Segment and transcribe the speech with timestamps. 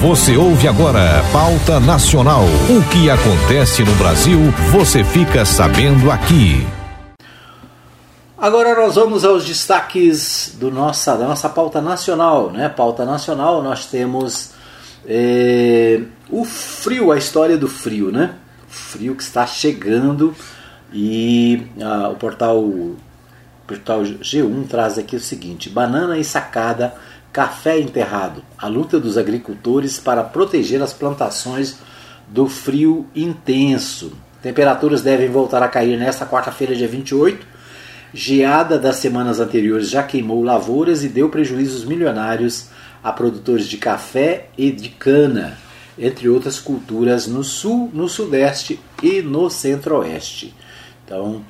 [0.00, 2.44] Você ouve agora Pauta Nacional.
[2.44, 4.38] O que acontece no Brasil,
[4.70, 6.64] você fica sabendo aqui.
[8.38, 12.48] Agora nós vamos aos destaques do nossa, da nossa pauta nacional.
[12.52, 12.68] Né?
[12.68, 14.52] Pauta nacional, nós temos
[15.04, 18.36] é, o frio, a história do frio, né?
[18.68, 20.32] O frio que está chegando
[20.92, 22.96] e ah, o portal, o
[23.66, 26.94] portal G1 traz aqui o seguinte: banana e sacada
[27.32, 28.42] Café enterrado.
[28.56, 31.76] A luta dos agricultores para proteger as plantações
[32.26, 34.12] do frio intenso.
[34.42, 37.46] Temperaturas devem voltar a cair nesta quarta-feira, dia 28.
[38.14, 42.68] Geada das semanas anteriores já queimou lavouras e deu prejuízos milionários
[43.04, 45.58] a produtores de café e de cana,
[45.98, 50.54] entre outras culturas no sul, no sudeste e no centro-oeste.
[51.04, 51.44] Então,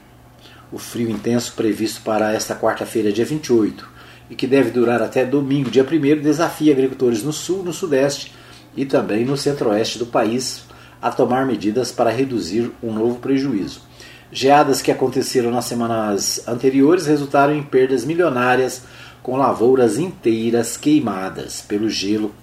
[0.72, 3.97] o frio intenso previsto para esta quarta-feira, dia 28
[4.30, 8.32] e que deve durar até domingo, dia 1 desafia agricultores no sul, no sudeste
[8.76, 10.64] e também no centro-oeste do país
[11.00, 13.82] a tomar medidas para reduzir um novo prejuízo.
[14.30, 18.82] Geadas que aconteceram nas semanas anteriores resultaram em perdas milionárias,
[19.22, 22.34] com lavouras inteiras queimadas pelo gelo,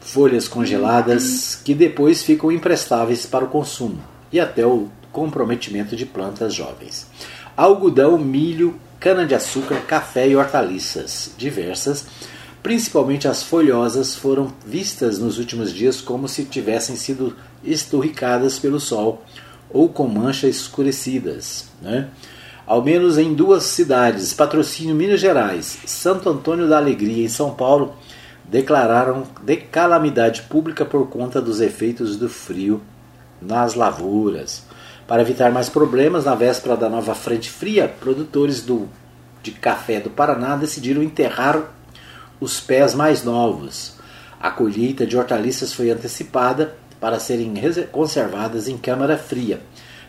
[0.00, 3.98] folhas congeladas que depois ficam imprestáveis para o consumo
[4.32, 7.06] e até o comprometimento de plantas jovens.
[7.56, 8.74] Algodão, milho
[9.04, 12.06] cana-de-açúcar, café e hortaliças diversas,
[12.62, 19.22] principalmente as folhosas, foram vistas nos últimos dias como se tivessem sido esturricadas pelo sol
[19.68, 21.66] ou com manchas escurecidas.
[21.82, 22.08] Né?
[22.66, 27.94] Ao menos em duas cidades, Patrocínio Minas Gerais, Santo Antônio da Alegria em São Paulo,
[28.42, 32.80] declararam de calamidade pública por conta dos efeitos do frio
[33.38, 34.62] nas lavouras.
[35.06, 38.88] Para evitar mais problemas, na véspera da nova frente fria, produtores do,
[39.42, 41.74] de café do Paraná decidiram enterrar
[42.40, 43.94] os pés mais novos.
[44.40, 47.52] A colheita de hortaliças foi antecipada para serem
[47.92, 49.60] conservadas em câmara fria,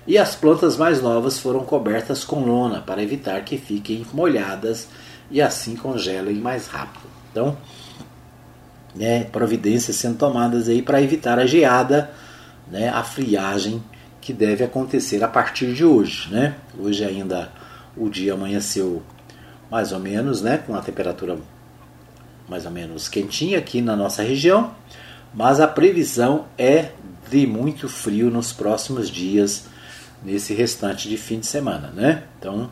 [0.07, 4.87] e as plantas mais novas foram cobertas com lona para evitar que fiquem molhadas
[5.29, 7.05] e assim congelem mais rápido.
[7.31, 7.57] Então,
[8.95, 12.11] né, providências sendo tomadas aí para evitar a geada,
[12.71, 13.83] né, a friagem
[14.25, 16.27] que deve acontecer a partir de hoje.
[16.31, 16.55] Né?
[16.79, 17.51] Hoje ainda
[17.95, 19.03] o dia amanheceu
[19.69, 21.37] mais ou menos, né, com a temperatura
[22.49, 24.71] mais ou menos quentinha aqui na nossa região,
[25.31, 26.89] mas a previsão é
[27.29, 29.65] de muito frio nos próximos dias,
[30.23, 31.91] nesse restante de fim de semana.
[31.93, 32.23] Né?
[32.39, 32.69] Então,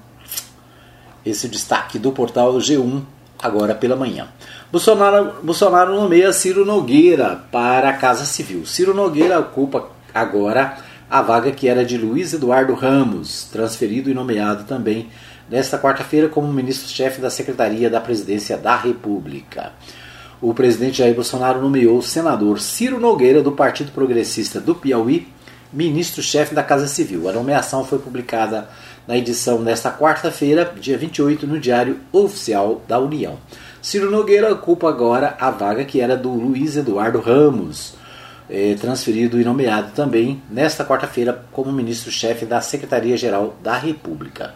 [1.24, 3.04] esse destaque do portal G1
[3.38, 4.28] agora pela manhã.
[4.72, 8.66] Bolsonaro, Bolsonaro nomeia Ciro Nogueira para a Casa Civil.
[8.66, 10.78] Ciro Nogueira ocupa agora
[11.14, 15.10] a vaga que era de Luiz Eduardo Ramos, transferido e nomeado também
[15.48, 19.74] nesta quarta-feira como ministro-chefe da Secretaria da Presidência da República.
[20.42, 25.28] O presidente Jair Bolsonaro nomeou o senador Ciro Nogueira, do Partido Progressista do Piauí,
[25.72, 27.30] ministro-chefe da Casa Civil.
[27.30, 28.68] A nomeação foi publicada
[29.08, 33.38] na edição desta quarta-feira, dia 28, no Diário Oficial da União.
[33.84, 38.02] Ciro Nogueira ocupa agora a vaga que era do Luiz Eduardo Ramos
[38.50, 44.54] é, transferido e nomeado também nesta quarta-feira como ministro-chefe da Secretaria-Geral da República.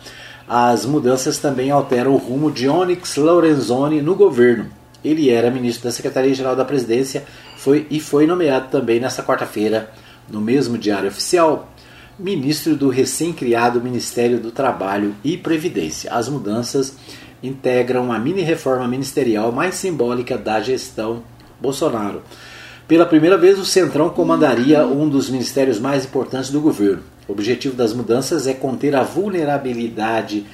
[0.47, 4.67] As mudanças também alteram o rumo de Onyx Lorenzoni no governo.
[5.03, 7.25] Ele era ministro da Secretaria-Geral da Presidência
[7.57, 9.91] foi, e foi nomeado também nesta quarta-feira,
[10.29, 11.71] no mesmo Diário Oficial,
[12.17, 16.11] ministro do recém-criado Ministério do Trabalho e Previdência.
[16.11, 16.95] As mudanças
[17.43, 21.23] integram a mini-reforma ministerial mais simbólica da gestão
[21.59, 22.23] Bolsonaro.
[22.87, 27.03] Pela primeira vez, o Centrão comandaria um dos ministérios mais importantes do governo.
[27.27, 30.45] O objetivo das mudanças é conter a vulnerabilidade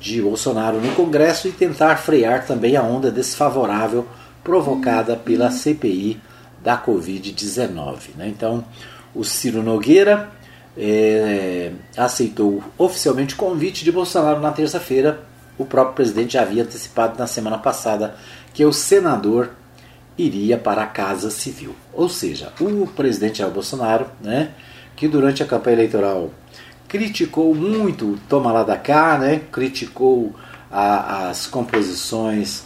[0.00, 4.06] de Bolsonaro no Congresso e tentar frear também a onda desfavorável
[4.42, 6.18] provocada pela CPI
[6.62, 8.16] da Covid-19.
[8.16, 8.28] Né?
[8.28, 8.64] Então,
[9.14, 10.30] o Ciro Nogueira
[10.78, 15.20] é, aceitou oficialmente o convite de Bolsonaro na terça-feira.
[15.58, 18.16] O próprio presidente já havia antecipado na semana passada
[18.54, 19.50] que o senador
[20.16, 21.74] iria para a Casa Civil.
[21.92, 24.50] Ou seja, o presidente Jair Bolsonaro, né,
[24.96, 26.30] que durante a campanha eleitoral
[26.86, 30.34] criticou muito o toma lá da cá, né, criticou
[30.70, 32.62] a, as composições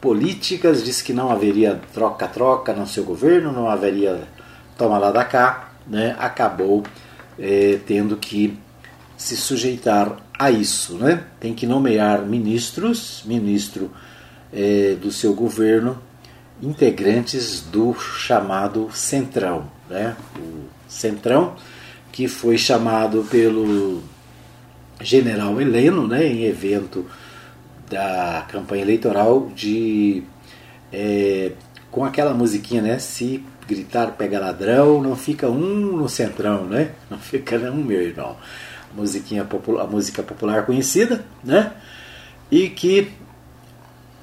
[0.00, 4.22] políticas, disse que não haveria troca-troca no seu governo, não haveria
[4.76, 6.82] toma lá da cá, né, acabou
[7.38, 8.58] é, tendo que
[9.16, 10.94] se sujeitar a isso.
[10.94, 11.22] Né?
[11.38, 13.90] Tem que nomear ministros, ministro
[14.52, 16.00] é, do seu governo,
[16.62, 20.16] integrantes do chamado Centrão, né?
[20.36, 21.54] o Centrão
[22.12, 24.02] que foi chamado pelo
[25.00, 27.06] general Heleno, né, em evento
[27.88, 30.22] da campanha eleitoral de
[30.92, 31.52] é,
[31.90, 32.98] com aquela musiquinha, né?
[32.98, 36.92] Se gritar pega ladrão, não fica um no centrão, né?
[37.10, 38.36] Não fica um, meu irmão.
[38.92, 41.72] A, musiquinha popular, a música popular conhecida, né?
[42.50, 43.12] E que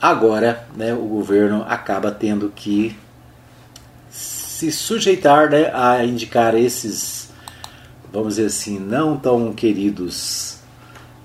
[0.01, 2.95] agora né, o governo acaba tendo que
[4.09, 7.29] se sujeitar né, a indicar esses,
[8.11, 10.57] vamos dizer assim, não tão queridos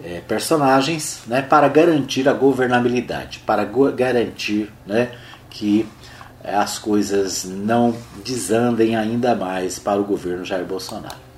[0.03, 5.13] é, personagens né, para garantir a governabilidade, para garantir né,
[5.49, 5.89] que
[6.45, 11.32] as coisas não desandem ainda mais para o governo Jair Bolsonaro.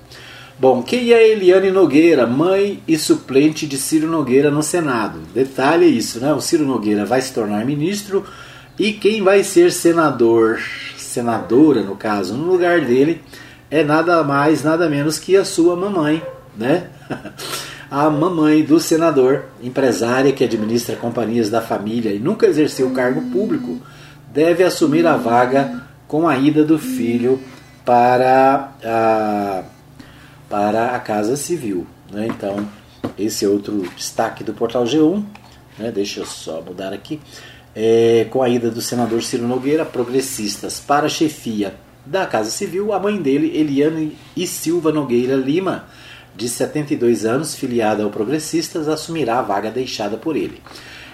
[0.56, 5.19] Bom, quem é Eliane Nogueira, mãe e suplente de Ciro Nogueira no Senado?
[5.35, 6.33] Detalhe isso, né?
[6.33, 8.25] O Ciro Nogueira vai se tornar ministro
[8.79, 10.61] e quem vai ser senador,
[10.97, 13.21] senadora no caso, no lugar dele,
[13.69, 16.23] é nada mais, nada menos que a sua mamãe,
[16.57, 16.87] né?
[17.91, 23.81] a mamãe do senador, empresária que administra companhias da família e nunca exerceu cargo público
[24.33, 27.41] deve assumir a vaga com a ida do filho
[27.85, 29.62] para a,
[30.55, 31.85] para a Casa Civil.
[32.12, 32.29] Né?
[32.31, 32.65] Então,
[33.19, 35.25] esse é outro destaque do portal G1.
[35.77, 35.91] Né?
[35.91, 37.19] Deixa eu só mudar aqui.
[37.75, 41.75] É, com a ida do senador Ciro Nogueira, progressistas para a chefia
[42.06, 45.87] da Casa Civil, a mãe dele, Eliane e Silva Nogueira Lima,
[46.37, 50.62] de 72 anos, filiada ao Progressistas, assumirá a vaga deixada por ele.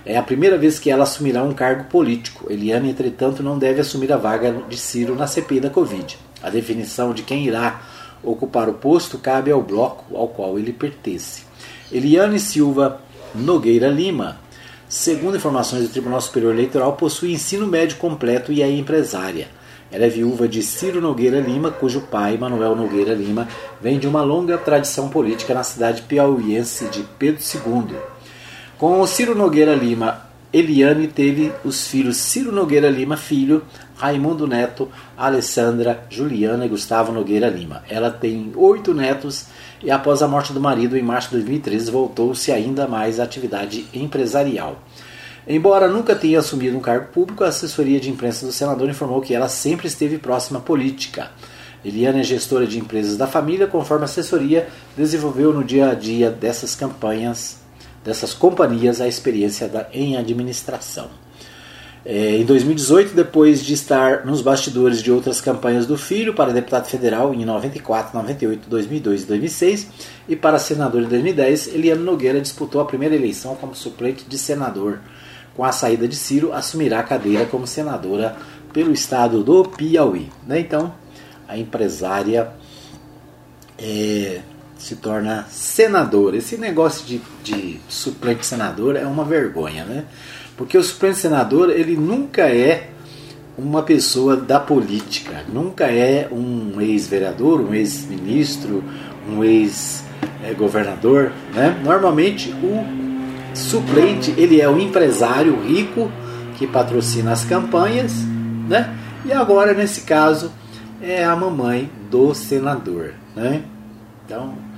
[0.05, 2.53] É a primeira vez que ela assumirá um cargo político.
[2.53, 6.19] Eliane, entretanto, não deve assumir a vaga de Ciro na CPI da Covid.
[6.43, 7.81] A definição de quem irá
[8.23, 11.45] ocupar o posto cabe ao bloco ao qual ele pertence.
[11.91, 13.01] Eliane Silva
[13.35, 14.39] Nogueira Lima,
[14.89, 19.49] segundo informações do Tribunal Superior Eleitoral, possui ensino médio completo e é empresária.
[19.93, 23.49] Ela é viúva de Ciro Nogueira Lima, cujo pai, Manuel Nogueira Lima,
[23.81, 27.97] vem de uma longa tradição política na cidade piauiense de Pedro II.
[28.79, 33.63] Com Ciro Nogueira Lima, Eliane teve os filhos Ciro Nogueira Lima, filho,
[33.95, 37.85] Raimundo Neto, Alessandra, Juliana e Gustavo Nogueira Lima.
[37.89, 39.47] Ela tem oito netos
[39.81, 43.87] e, após a morte do marido em março de 2013, voltou-se ainda mais à atividade
[43.95, 44.83] empresarial.
[45.47, 49.33] Embora nunca tenha assumido um cargo público, a assessoria de imprensa do senador informou que
[49.33, 51.31] ela sempre esteve próxima à política.
[51.85, 56.29] Eliane é gestora de empresas da família, conforme a assessoria desenvolveu no dia a dia
[56.29, 57.61] dessas campanhas
[58.05, 61.09] dessas companhias a experiência da, em administração.
[62.05, 66.87] É, em 2018, depois de estar nos bastidores de outras campanhas do filho para deputado
[66.87, 69.87] federal em 94, 98, 2002 e 2006
[70.27, 75.01] e para senador em 2010, Eliane Nogueira disputou a primeira eleição como suplente de senador.
[75.55, 78.35] Com a saída de Ciro, assumirá a cadeira como senadora
[78.73, 80.31] pelo estado do Piauí.
[80.47, 80.61] Né?
[80.61, 80.95] Então,
[81.47, 82.51] a empresária
[83.79, 84.41] é,
[84.81, 86.35] se torna senador.
[86.35, 90.07] Esse negócio de, de suplente senador é uma vergonha, né?
[90.57, 92.89] Porque o suplente senador ele nunca é
[93.59, 98.83] uma pessoa da política, nunca é um ex-vereador, um ex-ministro,
[99.29, 101.79] um ex-governador, né?
[101.85, 102.83] Normalmente o
[103.55, 106.11] suplente ele é o empresário rico
[106.57, 108.15] que patrocina as campanhas,
[108.67, 108.97] né?
[109.27, 110.51] E agora nesse caso
[111.03, 113.63] é a mamãe do senador, né?
[114.25, 114.70] Então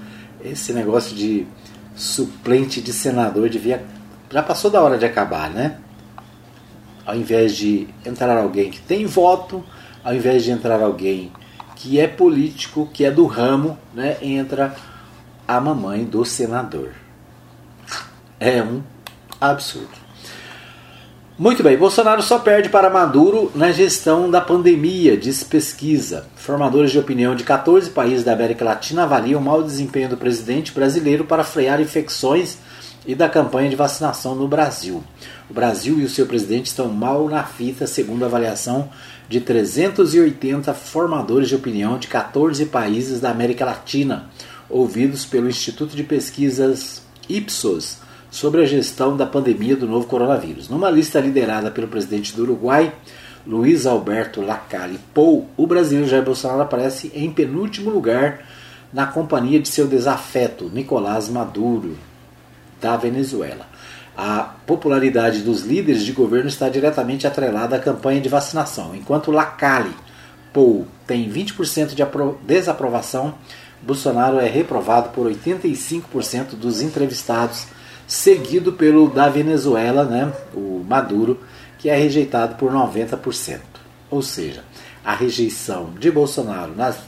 [0.45, 1.47] esse negócio de
[1.95, 3.85] suplente de senador devia.
[4.31, 5.79] Já passou da hora de acabar, né?
[7.05, 9.65] Ao invés de entrar alguém que tem voto,
[10.03, 11.33] ao invés de entrar alguém
[11.77, 14.17] que é político, que é do ramo, né?
[14.23, 14.75] Entra
[15.47, 16.93] a mamãe do senador.
[18.39, 18.83] É um
[19.41, 20.02] absurdo.
[21.43, 26.25] Muito bem, Bolsonaro só perde para Maduro na gestão da pandemia, diz pesquisa.
[26.37, 30.71] Formadores de opinião de 14 países da América Latina avaliam o mau desempenho do presidente
[30.71, 32.59] brasileiro para frear infecções
[33.05, 35.03] e da campanha de vacinação no Brasil.
[35.51, 38.89] O Brasil e o seu presidente estão mal na fita, segundo a avaliação
[39.29, 44.31] de 380 formadores de opinião de 14 países da América Latina,
[44.71, 48.02] ouvidos pelo Instituto de Pesquisas Ipsos
[48.33, 50.67] sobre a gestão da pandemia do novo coronavírus.
[50.67, 52.91] Numa lista liderada pelo presidente do Uruguai,
[53.47, 58.41] Luiz Alberto Lacalle Pou, o brasileiro Jair Bolsonaro aparece em penúltimo lugar
[58.91, 61.99] na companhia de seu desafeto, Nicolás Maduro,
[62.81, 63.67] da Venezuela.
[64.17, 68.97] A popularidade dos líderes de governo está diretamente atrelada à campanha de vacinação.
[68.97, 69.95] Enquanto Lacalle
[70.55, 72.03] Pou tem 20% de
[72.47, 73.35] desaprovação,
[73.83, 77.67] Bolsonaro é reprovado por 85% dos entrevistados
[78.13, 81.41] seguido pelo da Venezuela, né, o Maduro,
[81.79, 83.61] que é rejeitado por 90%.
[84.11, 84.63] Ou seja,
[85.03, 86.99] a rejeição de Bolsonaro nas,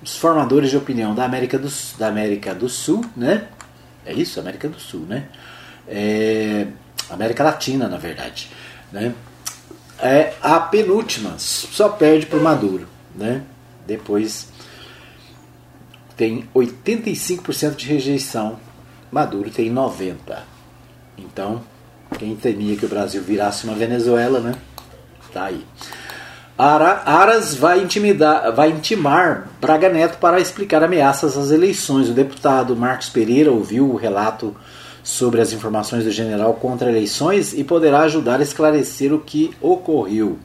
[0.00, 3.48] nos formadores de opinião da América do, da América do Sul, né?
[4.06, 5.26] É isso, América do Sul, né?
[5.86, 6.68] É,
[7.10, 8.50] América Latina, na verdade,
[8.90, 9.14] né?
[9.98, 12.88] é a penúltima, só perde para o Maduro.
[13.14, 13.42] Né?
[13.86, 14.48] Depois
[16.16, 18.58] tem 85% de rejeição,
[19.10, 20.16] Maduro tem 90%.
[21.18, 21.62] Então,
[22.18, 24.54] quem temia que o Brasil virasse uma Venezuela, né?
[25.32, 25.64] Tá aí.
[26.58, 32.08] Ara, Aras vai, intimidar, vai intimar Braga Neto para explicar ameaças às eleições.
[32.08, 34.56] O deputado Marcos Pereira ouviu o relato
[35.02, 40.38] sobre as informações do general contra eleições e poderá ajudar a esclarecer o que ocorreu.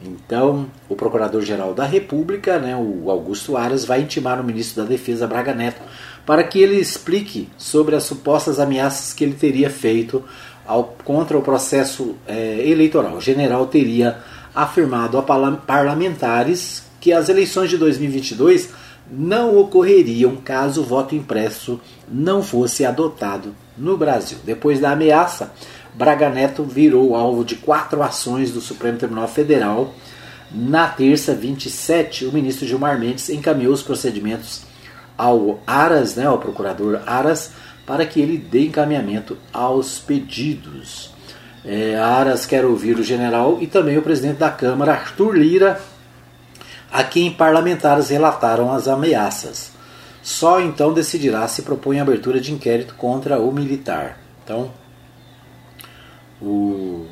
[0.00, 5.26] Então, o Procurador-Geral da República, né, o Augusto Aras, vai intimar o ministro da Defesa,
[5.26, 5.80] Braga Neto,
[6.24, 10.22] para que ele explique sobre as supostas ameaças que ele teria feito
[10.66, 13.16] ao, contra o processo é, eleitoral.
[13.16, 14.18] O general teria
[14.54, 18.70] afirmado a parlamentares que as eleições de 2022
[19.10, 24.38] não ocorreriam caso o voto impresso não fosse adotado no Brasil.
[24.44, 25.52] Depois da ameaça,
[25.98, 29.92] Braga Neto virou alvo de quatro ações do Supremo Tribunal Federal.
[30.48, 34.62] Na terça, 27, o ministro Gilmar Mendes encaminhou os procedimentos
[35.16, 37.50] ao Aras, né, ao procurador Aras,
[37.84, 41.10] para que ele dê encaminhamento aos pedidos.
[41.64, 45.80] É, Aras quer ouvir o general e também o presidente da Câmara, Arthur Lira,
[46.92, 49.72] a quem parlamentares relataram as ameaças.
[50.22, 54.20] Só então decidirá se propõe a abertura de inquérito contra o militar.
[54.44, 54.70] Então,
[56.40, 57.06] o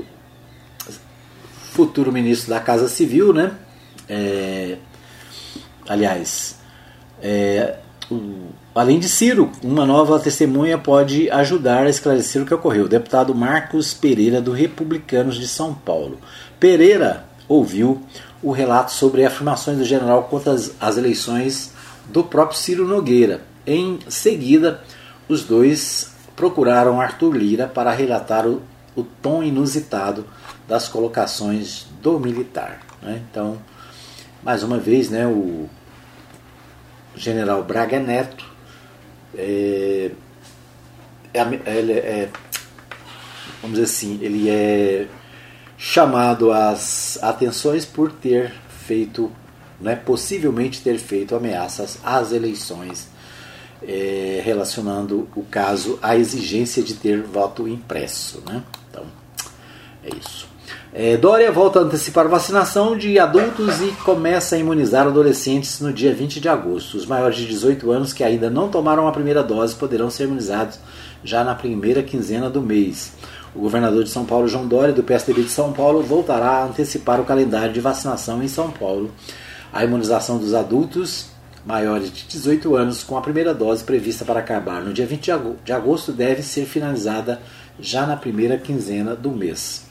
[1.73, 3.53] futuro ministro da Casa Civil, né?
[4.09, 4.77] É,
[5.89, 6.59] aliás,
[7.23, 7.77] é,
[8.11, 12.85] o, além de Ciro, uma nova testemunha pode ajudar a esclarecer o que ocorreu.
[12.85, 16.19] O deputado Marcos Pereira, do Republicanos de São Paulo.
[16.59, 18.03] Pereira ouviu
[18.43, 21.73] o relato sobre afirmações do general contra as, as eleições
[22.07, 23.41] do próprio Ciro Nogueira.
[23.67, 24.81] Em seguida,
[25.29, 28.63] os dois procuraram Arthur Lira para relatar o,
[28.97, 30.27] o tom inusitado
[30.67, 32.81] das colocações do militar.
[33.03, 33.23] Né?
[33.31, 33.59] Então,
[34.43, 35.69] mais uma vez, né, o
[37.15, 38.45] general Braga Neto
[39.37, 40.11] é,
[41.35, 42.29] é, é,
[43.61, 45.07] vamos dizer assim, ele é
[45.77, 48.53] chamado às atenções por ter
[48.87, 49.31] feito,
[49.81, 53.09] né, possivelmente ter feito ameaças às eleições,
[53.83, 58.43] é, relacionando o caso à exigência de ter voto impresso.
[58.47, 58.63] Né?
[60.07, 60.47] É isso.
[60.95, 66.15] É, Dória volta a antecipar vacinação de adultos e começa a imunizar adolescentes no dia
[66.15, 66.97] 20 de agosto.
[66.97, 70.79] Os maiores de 18 anos que ainda não tomaram a primeira dose poderão ser imunizados
[71.25, 73.13] já na primeira quinzena do mês.
[73.55, 77.21] O governador de São Paulo, João Dória, do PSDB de São Paulo, voltará a antecipar
[77.21, 79.11] o calendário de vacinação em São Paulo.
[79.73, 81.27] A imunização dos adultos
[81.67, 85.33] maiores de 18 anos com a primeira dose prevista para acabar no dia 20
[85.65, 87.41] de agosto deve ser finalizada
[87.81, 89.85] já na primeira quinzena do mês.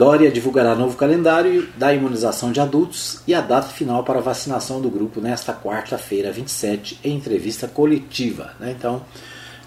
[0.00, 4.80] Dória divulgará novo calendário da imunização de adultos e a data final para a vacinação
[4.80, 8.52] do grupo nesta quarta-feira, 27, em entrevista coletiva.
[8.58, 8.74] Né?
[8.78, 9.02] Então,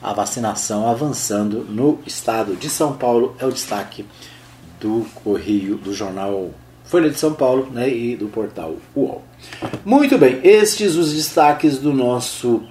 [0.01, 4.07] a vacinação avançando no estado de São Paulo é o destaque
[4.81, 6.49] do Correio, do jornal
[6.83, 9.21] Folha de São Paulo né, e do portal UOL.
[9.85, 12.63] Muito bem, estes os destaques do nosso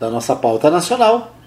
[0.00, 1.37] da nossa pauta nacional.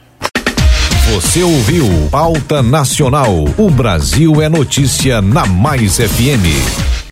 [1.14, 3.44] Você ouviu Pauta Nacional.
[3.58, 6.91] O Brasil é notícia na Mais FM.